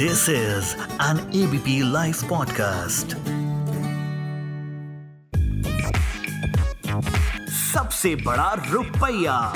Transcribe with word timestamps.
This 0.00 0.28
is 0.28 0.76
an 1.00 1.18
ABP 1.34 1.82
Life 1.82 2.18
podcast. 2.28 3.14
सबसे 7.52 8.14
बड़ा 8.14 8.52
रुपया 8.70 9.54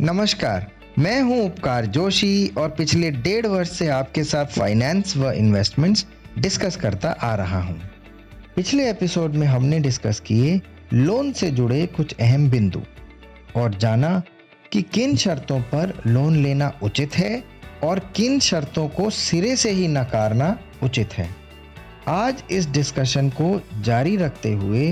नमस्कार, 0.00 0.70
मैं 0.98 1.22
हूँ 1.22 1.46
उपकार 1.46 1.86
जोशी 1.86 2.48
और 2.58 2.68
पिछले 2.68 3.10
डेढ़ 3.10 3.46
वर्ष 3.46 3.70
से 3.70 3.88
आपके 3.88 4.24
साथ 4.24 4.46
फाइनेंस 4.46 5.16
व 5.16 5.30
इन्वेस्टमेंट्स 5.30 6.06
डिस्कस 6.38 6.76
करता 6.76 7.10
आ 7.10 7.34
रहा 7.34 7.62
हूँ। 7.62 7.80
पिछले 8.56 8.90
एपिसोड 8.90 9.32
में 9.32 9.46
हमने 9.46 9.80
डिस्कस 9.80 10.20
किए 10.20 10.60
लोन 10.92 11.32
से 11.32 11.50
जुड़े 11.50 11.86
कुछ 11.86 12.14
अहम 12.20 12.50
बिंदु 12.50 12.82
और 13.56 13.74
जाना 13.74 14.22
कि 14.72 14.82
किन 14.84 15.16
शर्तों 15.16 15.60
पर 15.64 15.92
लोन 16.06 16.36
लेना 16.36 16.72
उचित 16.82 17.16
है 17.16 17.42
और 17.84 17.98
किन 18.16 18.38
शर्तों 18.40 18.88
को 18.90 19.08
सिरे 19.10 19.54
से 19.56 19.70
ही 19.70 19.88
नकारना 19.88 20.56
उचित 20.82 21.12
है। 21.12 21.28
आज 22.08 22.42
इस 22.50 22.68
डिस्कशन 22.68 23.28
को 23.32 23.60
जारी 23.82 24.16
रखते 24.16 24.52
हुए 24.54 24.86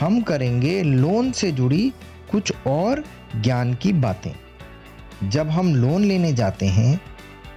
हम 0.00 0.20
करेंगे 0.22 0.82
लोन 0.82 1.30
से 1.32 1.50
जुड़ी 1.52 1.92
कुछ 2.30 2.52
और 2.66 3.02
ज्ञान 3.36 3.74
की 3.74 3.92
बातें। 3.94 4.32
जब 5.24 5.50
हम 5.50 5.74
लोन 5.74 6.04
लेने 6.04 6.32
जाते 6.32 6.66
हैं 6.68 7.00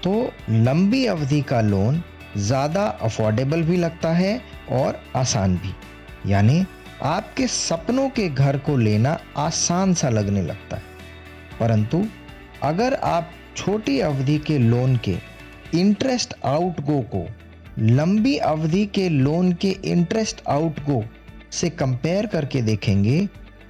तो 0.03 0.11
लंबी 0.49 1.05
अवधि 1.05 1.41
का 1.41 1.61
लोन 1.63 2.01
ज़्यादा 2.37 2.85
अफोर्डेबल 3.03 3.63
भी 3.63 3.77
लगता 3.77 4.11
है 4.13 4.41
और 4.71 4.99
आसान 5.15 5.55
भी। 5.57 5.73
यानी 6.31 6.65
आपके 7.03 7.47
सपनों 7.47 8.09
के 8.09 8.27
घर 8.29 8.57
को 8.57 8.77
लेना 8.77 9.17
आसान 9.37 9.93
सा 9.93 10.09
लगने 10.09 10.41
लगता 10.41 10.75
है। 10.75 10.86
परंतु 11.59 12.05
अगर 12.63 12.93
आप 12.93 13.31
छोटी 13.55 13.99
अवधि 13.99 14.37
के 14.37 14.57
लोन 14.57 14.95
के 14.97 15.15
इंटरेस्ट 15.75 16.33
आउट 16.45 16.79
गो 16.81 16.99
को, 17.15 17.25
लंबी 17.79 18.35
अवधि 18.37 18.85
के 18.85 19.07
लोन 19.09 19.51
के 19.53 19.69
इंटरेस्ट 19.85 20.41
आउट 20.49 20.79
गो 20.79 21.03
से 21.51 21.69
कंपेयर 21.69 22.25
करके 22.25 22.61
देखेंगे 22.61 23.25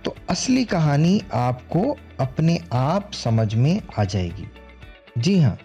तो 0.05 0.15
असली 0.29 0.63
कहानी 0.65 1.21
आपको 1.33 1.95
अपने 2.19 2.59
आप 2.73 3.11
समझ 3.13 3.53
में 3.55 3.81
आ 3.99 4.03
जाएगी। 4.03 4.47
जी 5.17 5.39
हाँ 5.39 5.57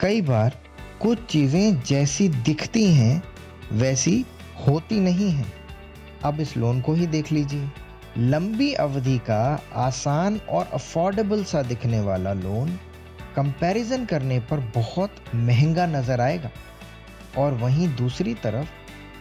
कई 0.00 0.20
बार 0.22 0.58
कुछ 1.02 1.24
चीज़ें 1.24 1.80
जैसी 1.80 2.28
दिखती 2.28 2.84
हैं, 2.84 3.22
वैसी 3.72 4.24
होती 4.68 5.00
नहीं 5.00 5.30
हैं। 5.30 5.52
अब 6.24 6.40
इस 6.40 6.56
लोन 6.56 6.80
को 6.80 6.94
ही 6.94 7.06
देख 7.06 7.32
लीजिए। 7.32 7.70
लंबी 8.18 8.72
अवधि 8.74 9.16
का 9.20 9.42
आसान 9.76 10.36
और 10.50 10.68
अफोर्डेबल 10.74 11.42
सा 11.44 11.62
दिखने 11.62 12.00
वाला 12.00 12.32
लोन 12.32 12.68
कंपैरिजन 13.36 14.04
करने 14.04 14.38
पर 14.40 14.60
बहुत 14.74 15.14
महँगा 15.34 15.86
नज़र 15.86 16.20
आएगा। 16.20 16.50
और 17.38 17.54
वहीं 17.54 17.88
दूसरी 17.96 18.34
तरफ़ 18.34 18.68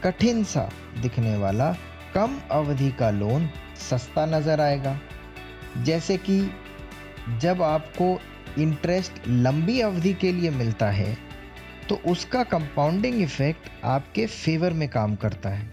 कठिन 0.03 0.43
सा 0.43 0.69
दिखने 1.01 1.35
वाला 1.37 1.71
कम 2.15 2.39
अवधि 2.51 2.89
का 2.91 3.09
लोन 3.11 3.49
सस्ता 3.79 4.25
नज़र 4.27 4.61
आएगा। 4.61 4.97
जैसे 5.83 6.17
कि 6.19 6.39
जब 7.39 7.61
आपको 7.61 8.19
इंटरेस्ट 8.57 9.27
लंबी 9.27 9.79
अवधि 9.81 10.13
के 10.13 10.31
लिए 10.31 10.49
मिलता 10.51 10.89
है 10.91 11.15
तो 11.89 11.95
उसका 12.07 12.43
कंपाउंडिंग 12.45 13.21
इफ़ेक्ट 13.21 13.69
आपके 13.85 14.25
फेवर 14.27 14.73
में 14.73 14.87
काम 14.89 15.15
करता 15.15 15.49
है। 15.49 15.71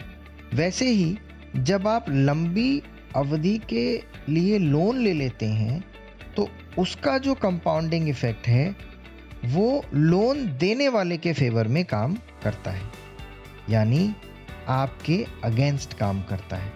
वैसे 0.55 0.89
ही 0.89 1.17
जब 1.57 1.86
आप 1.89 2.11
लंबी 2.11 2.83
अवधि 3.17 3.57
के 3.69 4.03
लिए 4.29 4.59
लोन 4.59 4.99
ले 4.99 5.13
लेते 5.13 5.47
हैं 5.47 5.83
तो 6.37 6.49
उसका 6.79 7.17
जो 7.19 7.35
कंपाउंडिंग 7.35 8.09
इफ़ेक्ट 8.09 8.47
है, 8.47 8.75
वो 9.45 9.85
लोन 9.95 10.47
देने 10.59 10.89
वाले 10.89 11.17
के 11.17 11.33
फेवर 11.33 11.69
में 11.69 11.85
काम 11.85 12.15
करता 12.45 12.71
है। 12.71 12.91
यानी 13.70 14.14
आपके 14.69 15.25
अगेंस्ट 15.45 15.97
काम 15.98 16.23
करता 16.23 16.57
है। 16.57 16.73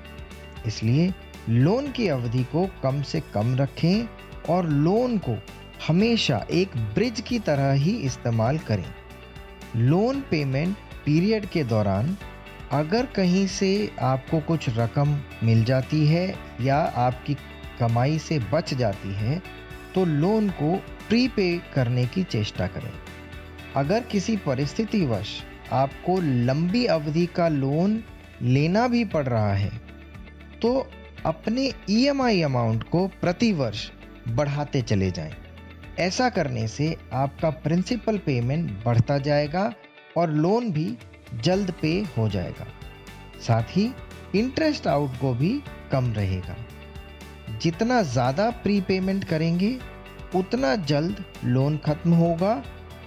इसलिए 0.67 1.13
लोन 1.49 1.91
की 1.91 2.09
अवधि 2.09 2.43
को 2.45 2.67
कम 2.83 3.03
से 3.03 3.21
कम 3.35 3.57
रखें 3.57 4.07
और 4.49 4.69
लोन 4.69 5.19
को 5.19 5.37
हमेशा 5.89 6.45
एक 6.51 6.77
ब्रिज 6.95 7.21
की 7.21 7.39
तरह 7.39 7.73
ही 7.73 7.97
इस्तेमाल 7.97 8.59
करें। 8.59 8.87
लोन 9.77 10.21
पेमेंट 10.21 10.77
पीरियड 11.05 11.47
के 11.47 11.65
दौरान 11.65 12.17
अगर 12.73 13.07
कहीं 13.07 13.47
से 13.47 13.91
आपको 14.01 14.41
कुछ 14.41 14.69
रकम 14.69 15.21
मिल 15.43 15.65
जाती 15.65 16.07
है 16.07 16.35
या 16.61 16.77
आपकी 16.77 17.35
कमाई 17.81 18.19
से 18.19 18.39
बच 18.39 18.75
जाती 18.75 19.15
है 19.15 19.43
तो 19.95 20.05
लोन 20.05 20.51
को 20.51 20.77
प्रीपे 21.09 21.61
करने 21.75 22.07
की 22.07 22.23
चेष्टा 22.23 22.67
करें 22.67 22.93
अगर 23.77 24.01
किसी 24.01 24.37
परिस्थितिवश 24.37 25.43
आपको 25.73 26.21
लंबी 26.21 26.87
अवधि 26.87 27.27
का 27.27 27.49
लोन 27.49 28.05
लेना 28.43 28.89
भी 28.89 29.05
पड़ 29.05 29.27
रहा 29.27 29.55
है 29.55 29.71
तो 30.63 30.91
अपने 31.27 31.73
ईएमआई 31.91 32.43
अमाउंट 32.43 32.83
को 32.83 33.07
प्रतिवर्ष 33.09 33.91
बढ़ाते 34.29 34.83
चले 34.83 35.11
जाएँ। 35.11 35.35
ऐसा 35.99 36.29
करने 36.29 36.69
से 36.69 36.97
आपका 37.13 37.51
प्रिंसिपल 37.51 38.19
पेमेंट 38.19 38.85
बढ़ता 38.85 39.19
जाएगा 39.19 39.75
और 40.17 40.31
लोन 40.31 40.71
भी 40.71 40.99
जल्द 41.43 41.73
पे 41.83 41.93
हो 42.19 42.29
जाएगा। 42.29 42.67
साथ 43.41 43.77
ही 43.77 43.91
इंटरेस्ट 44.35 44.87
आउट 44.87 45.19
को 45.21 45.33
भी 45.35 45.51
कम 45.93 46.13
रहेगा। 46.13 46.57
जितना 47.63 48.01
ज़्यादा 48.05 48.49
प्री 48.63 48.81
पेमेंट 48.81 49.25
करेंगे, 49.25 49.77
उतना 50.35 50.75
जल्द 50.77 51.25
लोन 51.45 51.77
खत्म 51.77 52.13
होगा 52.13 52.63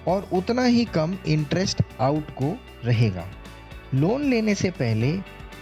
और 0.08 0.30
उतना 0.34 0.64
ही 0.64 0.86
कम 0.86 1.18
इंटरेस्ट 1.28 1.82
आउट 2.02 2.30
को 2.34 2.56
रहेगा। 2.86 3.26
लोन 3.96 4.24
लेने 4.24 4.56
से 4.56 4.70
पहले 4.72 5.12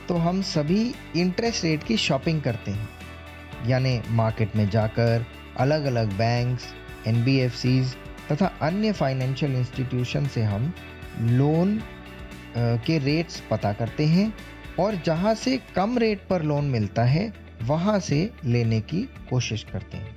तो 0.08 0.16
हम 0.18 0.42
सभी 0.42 0.94
इंटरेस्ट 1.16 1.64
रेट 1.64 1.84
की 1.84 1.98
शॉपिंग 1.98 2.42
करते 2.42 2.72
हैं। 2.72 2.90
यानी 3.68 4.00
मार्केट 4.12 4.56
में 4.56 4.70
जाकर 4.70 5.26
अलग 5.60 5.86
अलग 5.86 6.14
बैंक्स 6.18 6.68
एन 7.08 7.24
तथा 8.32 8.46
अन्य 8.62 8.92
फाइनेंशियल 8.92 9.56
इंस्टीट्यूशन 9.56 10.28
से 10.28 10.44
हम 10.44 10.74
लोन 11.20 11.78
के 12.58 12.98
रेट्स 12.98 13.44
पता 13.52 13.74
करते 13.74 14.06
हैं 14.06 14.34
और 14.80 14.96
जहाँ 14.96 15.34
से 15.36 15.58
कम 15.76 15.98
रेट 15.98 16.28
पर 16.30 16.44
लोन 16.44 16.66
मिलता 16.66 17.04
है, 17.04 17.34
वहाँ 17.64 18.00
से 18.00 18.30
लेने 18.46 18.82
की 18.82 19.02
कोशिश 19.30 19.64
करते 19.64 19.98
हैं। 19.98 20.16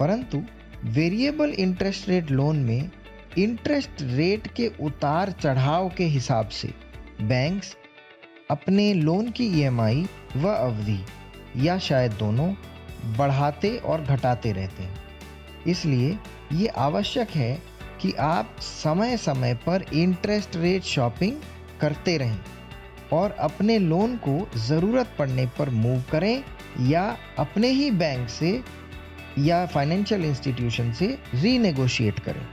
परंतु 0.00 0.42
वेरिएबल 0.84 1.50
इंटरेस्ट 1.50 2.08
रेट 2.08 2.30
लोन 2.30 2.56
में 2.56 2.90
इंटरेस्ट 3.38 4.02
रेट 4.02 4.46
के 4.46 4.70
उतार 4.80 5.30
चढ़ाव 5.32 5.88
के 5.88 6.04
हिसाब 6.04 6.48
से 6.48 6.68
बैंक्स 7.22 7.76
अपने 8.50 8.94
लोन 8.94 9.30
की 9.30 9.46
ईएमआई 9.46 10.06
व 10.36 10.48
अवधि 10.48 11.04
या 11.56 11.78
शायद 11.78 12.12
दोनों 12.12 12.54
बढ़ाते 13.16 13.76
और 13.76 14.02
घटाते 14.02 14.52
रहते 14.52 14.82
हैं। 14.82 15.04
इसलिए 15.66 16.18
ये 16.52 16.66
आवश्यक 16.66 17.30
है 17.30 17.62
कि 18.00 18.12
आप 18.20 18.56
समय 18.60 19.16
समय 19.16 19.54
पर 19.66 19.84
इंटरेस्ट 19.94 20.56
रेट 20.56 20.82
शॉपिंग 20.82 21.40
करते 21.80 22.16
रहें 22.16 22.38
और 23.12 23.30
अपने 23.30 23.78
लोन 23.78 24.16
को 24.16 24.38
ज़रूरत 24.58 25.10
पड़ने 25.18 25.46
पर 25.58 25.70
मूव 25.70 26.02
करें 26.12 26.42
या 26.80 27.04
अपने 27.38 27.68
ही 27.68 27.90
बैंक 27.90 28.28
से 28.28 28.60
या 29.38 29.64
फाइनेंशियल 29.66 30.24
इंस्टीट्यूशन 30.24 30.92
से 30.92 31.06
रीनेगोशिएट 31.34 32.18
करें। 32.18 32.46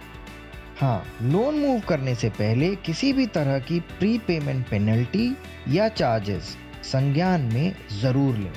हाँ 0.80 1.04
लोन 1.22 1.60
मूव 1.60 1.80
करने 1.80 2.16
से 2.16 2.30
पहले 2.30 2.76
किसी 2.76 3.12
भी 3.14 3.26
तरह 3.28 3.60
की 3.60 3.80
प्री 4.00 4.18
पेमेंट 4.18 4.68
पेनल्टी 4.70 5.36
या 5.70 5.88
चार्जेस 5.90 6.56
संज्ञान 6.84 7.42
में 7.54 7.76
ज़रूर 8.02 8.38
लें। 8.38 8.54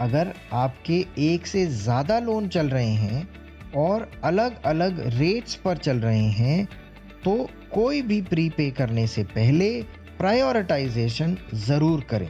अगर 0.00 0.32
आपके 0.52 1.04
एक 1.18 1.46
से 1.46 1.66
ज़्यादा 1.66 2.18
लोन 2.18 2.48
चल 2.48 2.68
रहे 2.68 2.92
हैं 2.94 3.28
और 3.76 4.10
अलग 4.24 4.62
अलग 4.62 5.00
रेट्स 5.18 5.54
पर 5.54 5.76
चल 5.76 5.96
रहे 5.96 6.28
हैं 6.30 6.68
तो 7.24 7.48
कोई 7.72 8.02
भी 8.02 8.20
प्री 8.22 8.48
पे 8.50 8.70
करने 8.70 9.06
से 9.06 9.24
पहले 9.24 9.70
प्रायोरिटाइजेशन 10.18 11.36
ज़रूर 11.66 12.00
करें। 12.00 12.28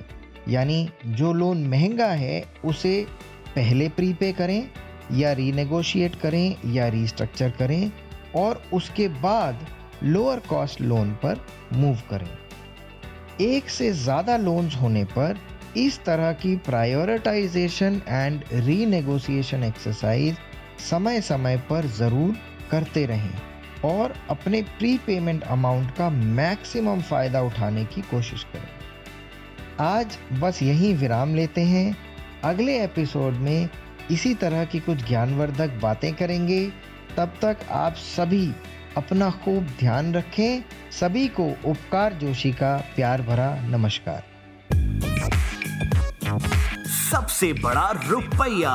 यानी 0.48 0.88
जो 1.06 1.32
लोन 1.32 1.66
महँगा 1.66 2.06
है, 2.06 2.44
उसे 2.64 3.06
पहले 3.54 3.88
प्री 3.88 4.12
पे 4.14 4.32
करें, 4.32 4.69
या 5.12 5.32
रीनेगोशिएट 5.32 6.14
करें, 6.14 6.56
या 6.72 6.88
रीस्ट्रक्चर 6.88 7.50
करें, 7.50 7.90
और 8.37 8.62
उसके 8.72 9.08
बाद 9.08 9.66
लोअर 10.02 10.38
कॉस्ट 10.40 10.81
लोन 10.81 11.10
पर 11.14 11.40
मूव 11.72 11.98
करें। 12.10 12.28
एक 13.40 13.69
से 13.69 13.90
ज़्यादा 13.92 14.37
लोन्स 14.37 14.76
होने 14.76 15.04
पर 15.04 15.38
इस 15.76 15.98
तरह 16.04 16.32
की 16.32 16.56
प्रायोरिटाइजेशन 16.56 18.00
एंड 18.08 18.44
रीनेगोशिएशन 18.52 19.64
एक्सरसाइज 19.64 20.37
समय 20.80 21.20
समय 21.20 21.56
पर 21.70 21.86
ज़रूर 21.86 22.36
करते 22.70 23.06
रहें 23.06 23.34
और 23.84 24.14
अपने 24.30 24.62
प्री 24.78 24.96
पेमेंट 24.98 25.42
अमाउंट 25.42 25.90
का 25.90 26.10
मैक्सिमम 26.10 27.00
फ़ायदा 27.00 27.42
उठाने 27.42 27.84
की 27.84 28.00
कोशिश 28.00 28.44
करें। 28.44 28.68
आज 29.80 30.18
बस 30.40 30.62
यहीं 30.62 30.94
विराम 30.94 31.34
लेते 31.34 31.60
हैं। 31.60 31.96
अगले 32.44 32.82
एपिसोड 32.84 33.34
में 33.34 33.68
इसी 34.10 34.34
तरह 34.34 34.64
की 34.64 34.80
कुछ 34.80 35.06
ज्ञानवर्धक 35.08 35.78
बातें 35.82 36.12
करेंगे। 36.14 36.72
तब 37.16 37.34
तक 37.42 37.56
आप 37.70 37.94
सभी 37.94 38.52
अपना 38.96 39.30
खूब 39.44 39.66
ध्यान 39.78 40.14
रखें। 40.14 40.62
सभी 40.90 41.26
को 41.28 41.44
उपकार 41.64 42.12
जोशी 42.12 42.52
का 42.52 42.76
प्यार 42.96 43.22
भरा 43.22 43.54
नमस्कार। 43.68 44.22
सबसे 47.10 47.52
बड़ा 47.52 47.90
रुपया। 48.06 48.74